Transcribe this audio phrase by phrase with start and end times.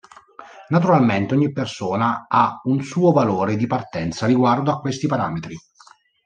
[0.69, 5.55] Naturalmente ogni persona ha un suo valore di partenza riguardo a questi parametri.